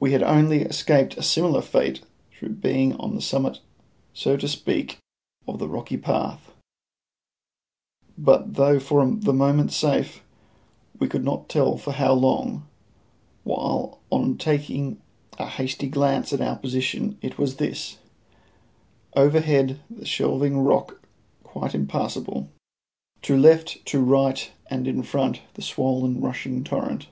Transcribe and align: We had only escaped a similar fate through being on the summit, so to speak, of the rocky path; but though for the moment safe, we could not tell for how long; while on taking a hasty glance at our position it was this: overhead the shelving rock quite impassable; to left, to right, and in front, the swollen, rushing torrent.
We 0.00 0.12
had 0.12 0.22
only 0.22 0.60
escaped 0.62 1.18
a 1.18 1.22
similar 1.22 1.60
fate 1.60 2.00
through 2.32 2.54
being 2.54 2.96
on 2.96 3.14
the 3.14 3.20
summit, 3.20 3.60
so 4.14 4.34
to 4.38 4.48
speak, 4.48 4.96
of 5.46 5.58
the 5.58 5.68
rocky 5.68 5.98
path; 5.98 6.52
but 8.16 8.54
though 8.54 8.80
for 8.80 9.06
the 9.06 9.34
moment 9.34 9.70
safe, 9.70 10.24
we 10.98 11.06
could 11.06 11.22
not 11.22 11.50
tell 11.50 11.76
for 11.76 11.92
how 11.92 12.14
long; 12.14 12.66
while 13.44 13.98
on 14.08 14.38
taking 14.38 14.96
a 15.38 15.44
hasty 15.44 15.86
glance 15.86 16.32
at 16.32 16.40
our 16.40 16.56
position 16.56 17.18
it 17.20 17.36
was 17.36 17.56
this: 17.56 17.98
overhead 19.14 19.80
the 19.90 20.06
shelving 20.06 20.60
rock 20.60 20.98
quite 21.44 21.74
impassable; 21.74 22.48
to 23.20 23.36
left, 23.36 23.84
to 23.84 24.00
right, 24.00 24.50
and 24.70 24.88
in 24.88 25.02
front, 25.02 25.42
the 25.52 25.60
swollen, 25.60 26.22
rushing 26.22 26.64
torrent. 26.64 27.08